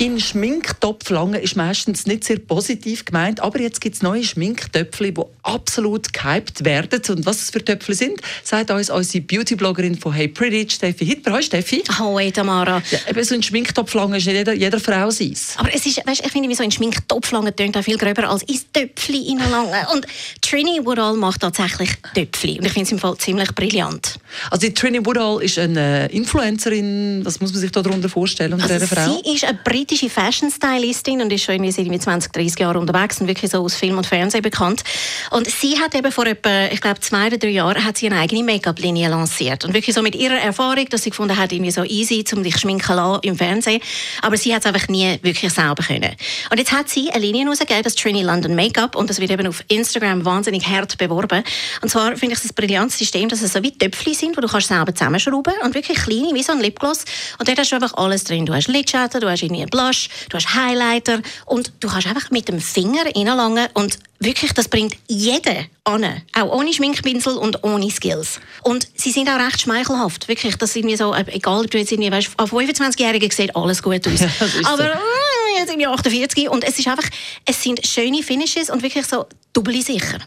In 0.00 0.20
Schminktopf 0.20 1.10
lange 1.10 1.40
ist 1.40 1.56
meistens 1.56 2.06
nicht 2.06 2.22
sehr 2.22 2.38
positiv 2.38 3.04
gemeint, 3.04 3.40
aber 3.40 3.60
jetzt 3.60 3.80
gibt 3.80 3.96
es 3.96 4.02
neue 4.02 4.22
Schminktöpfchen, 4.22 5.12
die 5.12 5.22
absolut 5.42 6.12
gehypt 6.12 6.64
werden. 6.64 7.02
Und 7.08 7.26
was 7.26 7.42
es 7.42 7.50
für 7.50 7.64
Töpfchen 7.64 7.96
sind, 7.96 8.20
sagt 8.44 8.70
uns 8.70 8.90
unsere 8.90 9.24
Beauty-Bloggerin 9.24 9.98
von 9.98 10.12
Hey 10.12 10.28
Pretty, 10.28 10.70
Steffi 10.70 11.04
Hitler. 11.04 11.32
Hallo 11.32 11.42
Steffi. 11.42 11.82
Hallo 11.98 12.30
Tamara. 12.30 12.80
Ja, 12.92 12.98
eben 13.10 13.24
so 13.24 13.34
ein 13.34 13.42
Schminktopf 13.42 13.92
lange 13.94 14.18
ist 14.18 14.26
nicht 14.26 14.36
jeder, 14.36 14.52
jeder 14.52 14.78
Frau 14.78 15.10
sein. 15.10 15.34
Aber 15.56 15.74
es 15.74 15.84
ist, 15.84 16.06
weißt, 16.06 16.24
ich 16.24 16.30
finde, 16.30 16.54
so 16.54 16.62
ein 16.62 16.70
Schminktopf 16.70 17.32
lange 17.32 17.54
tönt 17.56 17.76
auch 17.76 17.82
viel 17.82 17.98
gröber 17.98 18.30
als 18.30 18.44
ins 18.44 18.70
Töpfchen 18.72 19.38
lange. 19.50 19.84
Und 19.92 20.06
Trini 20.42 20.78
Woodall 20.84 21.14
macht 21.14 21.40
tatsächlich 21.40 21.90
Töpfchen. 22.14 22.58
Und 22.60 22.66
ich 22.66 22.72
finde 22.72 22.86
es 22.86 22.92
im 22.92 23.00
Fall 23.00 23.16
ziemlich 23.16 23.52
brillant. 23.52 24.20
Also 24.52 24.64
die 24.64 24.74
Trini 24.74 25.04
Woodall 25.04 25.42
ist 25.42 25.58
eine 25.58 26.06
Influencerin. 26.12 27.24
Was 27.24 27.40
muss 27.40 27.50
man 27.50 27.60
sich 27.60 27.72
darunter 27.72 28.08
vorstellen 28.08 28.52
unter 28.52 28.70
also 28.70 28.86
Frau? 28.86 29.20
Sie 29.24 29.34
ist 29.34 29.44
eine 29.44 29.58
britische 29.88 30.10
Fashion-Stylistin 30.10 31.22
und 31.22 31.32
ist 31.32 31.44
schon 31.44 31.54
irgendwie 31.54 31.72
seit 31.72 32.02
20, 32.02 32.30
30 32.32 32.60
Jahren 32.60 32.76
unterwegs 32.76 33.22
und 33.22 33.26
wirklich 33.26 33.50
so 33.50 33.62
aus 33.62 33.74
Film 33.74 33.96
und 33.96 34.06
Fernsehen 34.06 34.42
bekannt. 34.42 34.84
Und 35.30 35.48
sie 35.48 35.78
hat 35.78 35.94
eben 35.94 36.10
vor 36.12 36.26
etwa, 36.26 36.66
ich 36.66 36.80
glaube, 36.80 37.00
zwei 37.00 37.26
oder 37.26 37.38
drei 37.38 37.50
Jahren 37.50 37.84
hat 37.84 37.98
sie 37.98 38.06
eine 38.06 38.20
eigene 38.20 38.42
Make-up-Linie 38.44 39.08
lanciert. 39.08 39.64
Und 39.64 39.74
wirklich 39.74 39.94
so 39.94 40.02
mit 40.02 40.14
ihrer 40.14 40.38
Erfahrung, 40.38 40.86
dass 40.88 41.02
sie 41.02 41.10
gefunden 41.10 41.36
hat, 41.36 41.52
irgendwie 41.52 41.70
so 41.70 41.84
easy, 41.84 42.24
um 42.32 42.42
dich 42.42 42.58
schminken 42.58 42.96
lassen 42.96 43.20
im 43.22 43.36
Fernsehen. 43.36 43.80
Aber 44.22 44.36
sie 44.36 44.54
hat 44.54 44.64
es 44.64 44.66
einfach 44.66 44.88
nie 44.88 45.18
wirklich 45.22 45.52
selber 45.52 45.82
können. 45.82 46.14
Und 46.50 46.58
jetzt 46.58 46.72
hat 46.72 46.88
sie 46.88 47.10
eine 47.10 47.20
Linie 47.20 47.46
rausgegeben, 47.46 47.82
das 47.82 47.94
Trini 47.94 48.22
London 48.22 48.54
Make-up. 48.54 48.96
Und 48.96 49.10
das 49.10 49.20
wird 49.20 49.30
eben 49.30 49.46
auf 49.46 49.62
Instagram 49.68 50.24
wahnsinnig 50.24 50.66
hart 50.66 50.98
beworben. 50.98 51.42
Und 51.82 51.88
zwar 51.88 52.16
finde 52.16 52.34
ich 52.34 52.40
das 52.40 52.50
ein 52.50 52.54
brillantes 52.54 52.98
System, 52.98 53.28
dass 53.28 53.42
es 53.42 53.52
so 53.52 53.62
wie 53.62 53.72
Töpfchen 53.72 54.14
sind, 54.14 54.36
wo 54.36 54.40
du 54.40 54.48
kannst 54.48 54.68
selber 54.68 54.94
zusammenschrauben 54.94 55.54
und 55.62 55.74
wirklich 55.74 55.98
kleine, 55.98 56.34
wie 56.34 56.42
so 56.42 56.52
ein 56.52 56.60
Lipgloss. 56.60 57.04
Und 57.38 57.48
dort 57.48 57.58
hast 57.58 57.70
du 57.70 57.76
einfach 57.76 57.94
alles 57.94 58.24
drin. 58.24 58.46
Du 58.46 58.54
hast 58.54 58.68
Lidschatten, 58.68 59.20
du 59.20 59.28
hast 59.28 59.42
irgendwie 59.42 59.62
einen 59.62 59.70
Blush, 59.70 60.08
du 60.28 60.36
hast 60.36 60.54
Highlighter 60.54 61.20
und 61.46 61.72
du 61.80 61.88
kannst 61.88 62.06
einfach 62.06 62.30
mit 62.30 62.48
dem 62.48 62.60
Finger 62.60 63.04
reinlangen 63.14 63.68
und 63.74 63.98
wirklich, 64.20 64.52
das 64.52 64.68
bringt 64.68 64.96
jeden 65.06 65.66
an. 65.84 66.04
Auch 66.34 66.52
ohne 66.58 66.72
Schminkpinsel 66.72 67.36
und 67.36 67.64
ohne 67.64 67.90
Skills. 67.90 68.40
Und 68.62 68.88
sie 68.94 69.10
sind 69.10 69.28
auch 69.28 69.38
recht 69.38 69.60
schmeichelhaft. 69.60 70.28
Wirklich, 70.28 70.56
das 70.56 70.72
sind 70.72 70.84
mir 70.84 70.96
so, 70.96 71.14
äh, 71.14 71.24
egal 71.28 71.64
ob 71.64 71.70
du 71.70 71.78
jetzt 71.78 71.92
irgendwie, 71.92 72.10
weißt, 72.10 72.30
an 72.36 72.46
25-Jährigen 72.48 73.30
sieht 73.30 73.54
alles 73.54 73.82
gut 73.82 74.06
aus. 74.06 74.20
Ja, 74.20 74.28
Aber 74.64 74.76
so. 74.76 74.82
äh, 74.82 75.58
jetzt 75.58 75.70
sind 75.70 75.78
wir 75.78 75.90
48 75.90 76.48
und 76.48 76.64
es 76.64 76.78
ist 76.78 76.88
einfach, 76.88 77.08
es 77.44 77.62
sind 77.62 77.86
schöne 77.86 78.22
Finishes 78.22 78.70
und 78.70 78.82
wirklich 78.82 79.06
so 79.06 79.26
doppelt 79.52 79.84
sicher. 79.84 80.18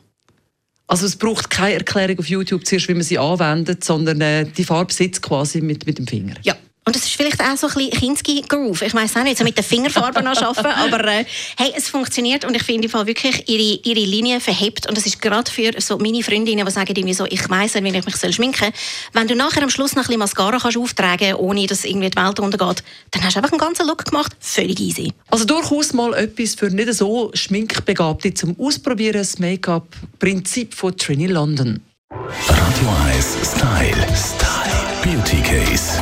Also 0.88 1.05
es 1.05 1.16
braucht 1.16 1.50
keine 1.50 1.76
Erklärung 1.76 2.20
auf 2.20 2.28
YouTube 2.28 2.66
zuerst, 2.66 2.89
wie 2.89 2.94
man 2.94 3.03
sie 3.03 3.17
anwendet, 3.17 3.83
sondern 3.83 4.20
äh, 4.20 4.45
die 4.45 4.66
Farbe 4.66 4.92
sitzt 4.94 5.22
quasi 5.22 5.61
mit, 5.61 5.86
mit 5.86 5.98
dem 5.98 6.05
Finger. 6.08 6.36
Ja. 6.44 6.55
Und 6.84 6.96
das 6.96 7.04
ist 7.04 7.14
vielleicht 7.14 7.40
auch 7.40 7.56
so 7.56 7.68
ein 7.68 7.74
bisschen 7.74 7.92
Kinski-Groove. 7.92 8.82
Ich 8.82 8.94
weiß 8.96 9.16
auch 9.16 9.24
nicht, 9.24 9.38
so 9.38 9.44
mit 9.44 9.56
den 9.56 9.64
Fingerfarben 9.64 10.26
arbeiten, 10.26 10.66
aber 10.94 11.06
äh, 11.06 11.26
hey, 11.58 11.72
es 11.76 11.90
funktioniert 11.90 12.44
und 12.44 12.56
ich 12.56 12.64
finde 12.64 12.86
im 12.86 12.90
Fall 12.90 13.06
wirklich 13.06 13.48
ihre, 13.48 13.80
ihre 13.84 14.00
Linie 14.00 14.40
verhebt 14.40 14.88
und 14.88 14.98
das 14.98 15.06
ist 15.06 15.22
gerade 15.22 15.50
für 15.50 15.80
so 15.80 16.00
meine 16.00 16.23
Freundinnen, 16.23 16.66
die 16.66 16.72
sagen 16.72 16.92
irgendwie 16.96 17.14
so, 17.14 17.26
ich 17.26 17.48
weiss 17.52 17.76
nicht, 17.76 17.94
wie 17.94 18.00
ich 18.00 18.06
mich 18.06 18.16
soll 18.16 18.34
schminken 18.34 18.73
soll. 18.73 18.73
Wenn 19.14 19.28
du 19.28 19.36
nachher 19.36 19.62
am 19.62 19.70
Schluss 19.70 19.92
noch 19.92 20.04
ein 20.04 20.08
bisschen 20.08 20.20
Mascara 20.20 20.58
kannst 20.58 20.78
auftragen 20.78 21.36
ohne 21.36 21.68
dass 21.68 21.86
irgendwie 21.86 22.10
die 22.10 22.18
Welt 22.18 22.40
untergeht, 22.40 22.84
dann 23.12 23.23
hast 23.23 23.36
du 23.36 23.40
einfach 23.40 23.52
einen 23.52 23.60
ganzen 23.60 23.86
Look 23.86 24.06
gemacht, 24.06 24.36
völlig 24.40 24.80
easy. 24.80 25.14
Also 25.30 25.45
durchaus 25.45 25.94
mal 25.94 26.16
etwas 26.16 26.56
für 26.56 26.72
nicht 26.72 26.92
so 26.95 27.30
Schminkbegabte 27.36 28.34
zum 28.34 28.60
Ausprobieren, 28.60 29.18
das 29.18 29.38
Make-up-Prinzip 29.38 30.73
von 30.73 30.98
Trini 30.98 31.28
London. 31.28 31.80
Radio 32.10 32.90
1 33.06 33.38
Style. 33.44 34.08
Style. 34.16 34.61
Beauty 35.04 35.42
Case. 35.42 36.02